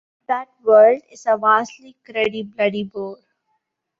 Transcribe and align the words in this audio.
That 0.27 0.47
world 0.63 1.03
is 1.11 1.27
a 1.27 1.37
vastly 1.37 1.95
cruddy, 2.03 2.55
bloody 2.55 2.85
bore! 2.85 3.19